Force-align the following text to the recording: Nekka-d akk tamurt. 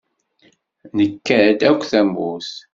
Nekka-d 0.97 1.59
akk 1.69 1.81
tamurt. 1.91 2.51